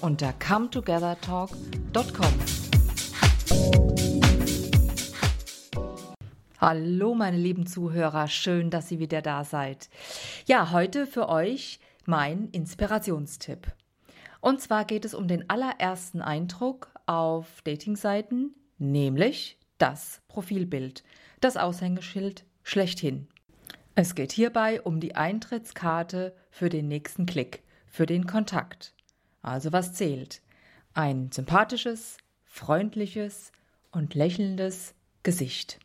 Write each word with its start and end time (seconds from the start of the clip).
unter 0.00 0.32
cometogethertalk.com. 0.34 2.32
Hallo, 6.58 7.14
meine 7.14 7.36
lieben 7.36 7.66
Zuhörer, 7.66 8.28
schön, 8.28 8.70
dass 8.70 8.90
ihr 8.90 8.98
wieder 8.98 9.22
da 9.22 9.44
seid. 9.44 9.88
Ja, 10.46 10.72
heute 10.72 11.06
für 11.06 11.28
euch 11.28 11.78
mein 12.06 12.48
Inspirationstipp. 12.50 13.72
Und 14.40 14.60
zwar 14.60 14.84
geht 14.84 15.04
es 15.04 15.14
um 15.14 15.28
den 15.28 15.48
allerersten 15.50 16.22
Eindruck 16.22 16.90
auf 17.06 17.62
Datingseiten, 17.62 18.54
nämlich 18.78 19.58
das 19.78 20.22
Profilbild, 20.28 21.04
das 21.40 21.56
Aushängeschild 21.56 22.44
schlechthin. 22.62 23.28
Es 23.94 24.14
geht 24.14 24.32
hierbei 24.32 24.82
um 24.82 25.00
die 25.00 25.14
Eintrittskarte 25.14 26.34
für 26.50 26.68
den 26.68 26.88
nächsten 26.88 27.26
Klick, 27.26 27.62
für 27.86 28.06
den 28.06 28.26
Kontakt. 28.26 28.95
Also 29.46 29.72
was 29.72 29.92
zählt? 29.92 30.42
Ein 30.92 31.30
sympathisches, 31.30 32.16
freundliches 32.44 33.52
und 33.92 34.14
lächelndes 34.14 34.94
Gesicht. 35.22 35.78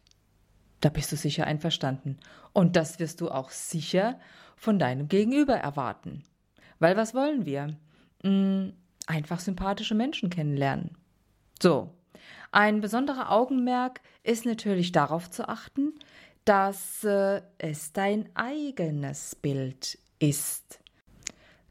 Da 0.80 0.89
bist 0.89 1.11
du 1.11 1.16
sicher 1.16 1.45
einverstanden. 1.45 2.17
Und 2.53 2.75
das 2.75 2.97
wirst 2.97 3.22
du 3.22 3.30
auch 3.30 3.52
sicher 3.52 4.19
von 4.55 4.80
deinem 4.80 5.08
Gegenüber 5.08 5.53
erwarten. 5.53 6.23
Weil 6.80 6.97
was 6.97 7.13
wollen 7.13 7.45
wir? 7.45 7.77
Hm, 8.23 8.73
einfach 9.05 9.39
sympathische 9.39 9.94
Menschen 9.94 10.31
kennenlernen. 10.31 10.97
So. 11.61 11.94
Ein 12.52 12.81
besonderer 12.81 13.31
Augenmerk 13.31 14.02
ist 14.23 14.45
natürlich 14.45 14.91
darauf 14.91 15.30
zu 15.30 15.47
achten, 15.47 15.94
dass 16.45 17.03
äh, 17.03 17.44
es 17.59 17.94
dein 17.94 18.28
eigenes 18.35 19.35
Bild 19.35 20.00
ist. 20.17 20.80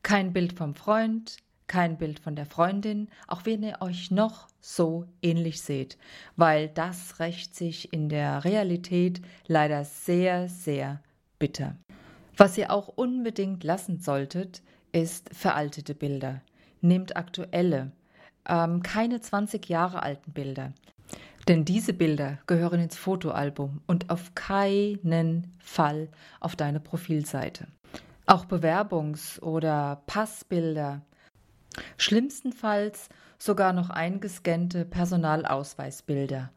Kein 0.03 0.33
Bild 0.33 0.53
vom 0.53 0.75
Freund, 0.77 1.36
kein 1.71 1.99
Bild 1.99 2.19
von 2.19 2.35
der 2.35 2.47
Freundin, 2.47 3.09
auch 3.29 3.47
wenn 3.47 3.63
ihr 3.63 3.77
euch 3.81 4.11
noch 4.11 4.49
so 4.61 5.07
ähnlich 5.23 5.63
seht, 5.63 5.99
weil 6.35 6.67
das 6.67 7.21
rächt 7.21 7.55
sich 7.55 7.93
in 7.93 8.09
der 8.09 8.45
Realität 8.45 9.23
leider 9.47 9.85
sehr, 9.85 10.48
sehr 10.48 11.01
bitter. 11.39 11.77
Was 12.37 12.59
ihr 12.59 12.73
auch 12.73 12.89
unbedingt 12.89 13.63
lassen 13.63 14.01
solltet, 14.01 14.63
ist 14.91 15.31
veraltete 15.33 15.95
Bilder. 15.95 16.41
Nehmt 16.81 17.17
aktuelle, 17.17 17.93
ähm, 18.48 18.83
keine 18.83 19.21
20 19.21 19.69
Jahre 19.69 20.03
alten 20.03 20.33
Bilder. 20.33 20.73
Denn 21.47 21.65
diese 21.65 21.93
Bilder 21.93 22.39
gehören 22.48 22.81
ins 22.81 22.97
Fotoalbum 22.97 23.81
und 23.87 24.11
auf 24.11 24.35
keinen 24.35 25.55
Fall 25.61 26.09
auf 26.41 26.57
deine 26.57 26.81
Profilseite. 26.81 27.69
Auch 28.27 28.47
Bewerbungs- 28.47 29.41
oder 29.41 30.03
Passbilder 30.07 31.03
Schlimmstenfalls 31.97 33.09
sogar 33.39 33.73
noch 33.73 33.91
eingescannte 33.91 34.85
Personalausweisbilder. 34.85 36.51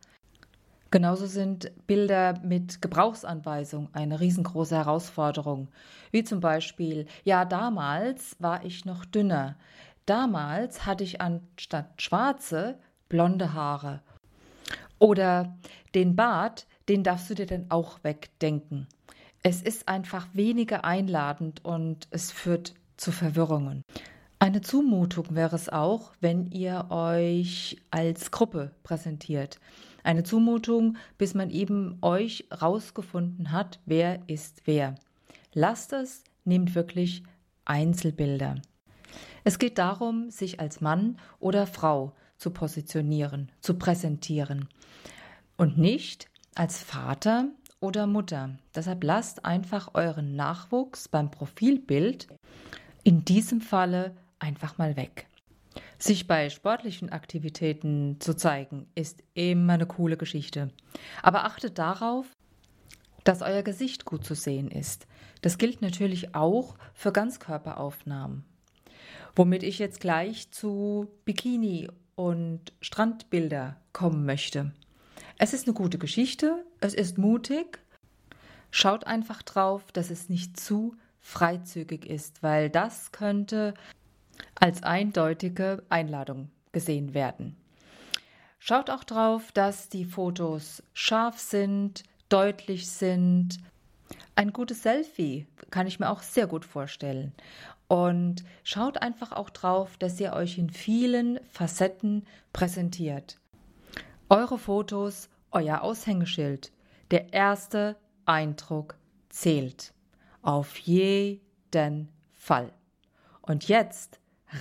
Genauso 0.91 1.25
sind 1.25 1.71
Bilder 1.87 2.39
mit 2.43 2.81
Gebrauchsanweisung 2.81 3.89
eine 3.93 4.19
riesengroße 4.19 4.75
Herausforderung, 4.75 5.69
wie 6.11 6.23
zum 6.23 6.39
Beispiel, 6.39 7.07
ja, 7.23 7.45
damals 7.45 8.35
war 8.37 8.63
ich 8.63 8.85
noch 8.85 9.03
dünner, 9.03 9.55
damals 10.05 10.85
hatte 10.85 11.03
ich 11.03 11.19
anstatt 11.19 11.99
schwarze 11.99 12.77
blonde 13.09 13.53
Haare. 13.53 14.01
Oder 14.99 15.57
den 15.95 16.15
Bart, 16.15 16.67
den 16.87 17.03
darfst 17.03 17.29
du 17.29 17.33
dir 17.33 17.47
denn 17.47 17.71
auch 17.71 18.03
wegdenken. 18.03 18.87
Es 19.41 19.61
ist 19.61 19.87
einfach 19.87 20.27
weniger 20.33 20.85
einladend 20.85 21.65
und 21.65 22.07
es 22.11 22.31
führt 22.31 22.75
zu 22.97 23.11
Verwirrungen. 23.11 23.81
Eine 24.43 24.59
Zumutung 24.59 25.35
wäre 25.35 25.55
es 25.55 25.69
auch, 25.69 26.11
wenn 26.19 26.51
ihr 26.51 26.87
euch 26.89 27.77
als 27.91 28.29
Gruppe 28.29 28.71
präsentiert. 28.83 29.57
Eine 30.03 30.23
Zumutung, 30.23 30.97
bis 31.17 31.33
man 31.33 31.49
eben 31.49 31.97
euch 32.01 32.49
rausgefunden 32.61 33.53
hat, 33.53 33.79
wer 33.85 34.19
ist 34.27 34.63
wer. 34.65 34.95
Lasst 35.53 35.93
es, 35.93 36.25
nehmt 36.43 36.75
wirklich 36.75 37.23
Einzelbilder. 37.63 38.55
Es 39.45 39.59
geht 39.59 39.77
darum, 39.77 40.29
sich 40.29 40.59
als 40.59 40.81
Mann 40.81 41.19
oder 41.39 41.65
Frau 41.65 42.11
zu 42.35 42.49
positionieren, 42.49 43.49
zu 43.61 43.75
präsentieren 43.75 44.67
und 45.55 45.77
nicht 45.77 46.27
als 46.53 46.83
Vater 46.83 47.47
oder 47.79 48.07
Mutter. 48.07 48.57
Deshalb 48.75 49.05
lasst 49.05 49.45
einfach 49.45 49.91
euren 49.93 50.35
Nachwuchs 50.35 51.07
beim 51.07 51.31
Profilbild 51.31 52.27
in 53.05 53.23
diesem 53.23 53.61
Falle 53.61 54.13
einfach 54.43 54.77
mal 54.77 54.95
weg. 54.95 55.27
Sich 55.97 56.27
bei 56.27 56.49
sportlichen 56.49 57.09
Aktivitäten 57.09 58.17
zu 58.19 58.35
zeigen, 58.35 58.87
ist 58.93 59.23
immer 59.33 59.73
eine 59.73 59.87
coole 59.87 60.17
Geschichte. 60.17 60.69
Aber 61.23 61.45
achtet 61.45 61.79
darauf, 61.79 62.27
dass 63.23 63.41
euer 63.41 63.63
Gesicht 63.63 64.05
gut 64.05 64.25
zu 64.25 64.35
sehen 64.35 64.69
ist. 64.69 65.07
Das 65.41 65.57
gilt 65.57 65.81
natürlich 65.81 66.35
auch 66.35 66.75
für 66.93 67.11
Ganzkörperaufnahmen. 67.11 68.43
Womit 69.35 69.63
ich 69.63 69.79
jetzt 69.79 70.01
gleich 70.01 70.51
zu 70.51 71.07
Bikini 71.25 71.89
und 72.15 72.73
Strandbilder 72.81 73.77
kommen 73.93 74.25
möchte. 74.25 74.73
Es 75.39 75.53
ist 75.53 75.67
eine 75.67 75.73
gute 75.73 75.97
Geschichte, 75.97 76.63
es 76.81 76.93
ist 76.93 77.17
mutig. 77.17 77.79
Schaut 78.69 79.07
einfach 79.07 79.41
drauf, 79.41 79.91
dass 79.93 80.09
es 80.11 80.29
nicht 80.29 80.59
zu 80.59 80.95
freizügig 81.19 82.05
ist, 82.05 82.43
weil 82.43 82.69
das 82.69 83.11
könnte 83.11 83.73
als 84.55 84.83
eindeutige 84.83 85.83
Einladung 85.89 86.49
gesehen 86.71 87.13
werden. 87.13 87.55
Schaut 88.59 88.89
auch 88.89 89.03
drauf, 89.03 89.51
dass 89.51 89.89
die 89.89 90.05
Fotos 90.05 90.81
scharf 90.93 91.37
sind, 91.37 92.03
deutlich 92.29 92.89
sind. 92.89 93.57
Ein 94.35 94.53
gutes 94.53 94.83
Selfie 94.83 95.47
kann 95.69 95.85
ich 95.85 95.99
mir 95.99 96.09
auch 96.09 96.21
sehr 96.21 96.47
gut 96.47 96.63
vorstellen. 96.63 97.33
Und 97.89 98.43
schaut 98.63 99.01
einfach 99.01 99.33
auch 99.33 99.49
drauf, 99.49 99.97
dass 99.97 100.19
ihr 100.19 100.33
euch 100.33 100.57
in 100.57 100.69
vielen 100.69 101.39
Facetten 101.51 102.25
präsentiert. 102.53 103.37
Eure 104.29 104.57
Fotos, 104.57 105.29
euer 105.51 105.81
Aushängeschild, 105.81 106.71
der 107.11 107.33
erste 107.33 107.97
Eindruck 108.25 108.95
zählt. 109.29 109.93
Auf 110.41 110.77
jeden 110.77 112.09
Fall. 112.31 112.71
Und 113.41 113.67
jetzt 113.67 114.19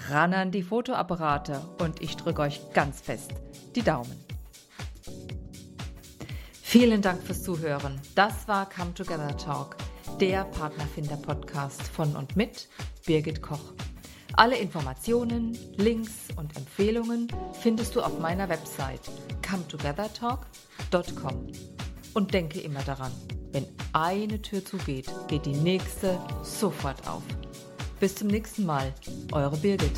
ran 0.09 0.35
an 0.35 0.51
die 0.51 0.63
Fotoapparate 0.63 1.61
und 1.81 2.01
ich 2.01 2.17
drücke 2.17 2.43
euch 2.43 2.61
ganz 2.73 3.01
fest 3.01 3.33
die 3.75 3.83
Daumen. 3.83 4.25
Vielen 6.63 7.03
Dank 7.03 7.23
fürs 7.23 7.43
Zuhören. 7.43 8.01
Das 8.15 8.49
war 8.49 8.69
Come 8.69 8.95
Together 8.95 9.37
Talk, 9.37 9.77
der 10.21 10.45
Partnerfinder-Podcast 10.45 11.83
von 11.83 12.17
und 12.17 12.37
mit 12.37 12.69
Birgit 13.05 13.43
Koch. 13.43 13.75
Alle 14.35 14.57
Informationen, 14.57 15.59
Links 15.77 16.29
und 16.37 16.57
Empfehlungen 16.57 17.29
findest 17.61 17.95
du 17.95 18.00
auf 18.00 18.19
meiner 18.19 18.49
Website 18.49 19.03
cometogethertalk.com. 19.47 21.53
Und 22.15 22.33
denke 22.33 22.61
immer 22.61 22.83
daran, 22.83 23.12
wenn 23.53 23.67
eine 23.93 24.41
Tür 24.41 24.65
zugeht, 24.65 25.12
geht 25.29 25.45
die 25.45 25.56
nächste 25.56 26.19
sofort 26.43 27.06
auf. 27.06 27.23
Bis 28.02 28.16
zum 28.16 28.26
nächsten 28.26 28.66
Mal, 28.66 28.93
eure 29.31 29.56
Birgit. 29.58 29.93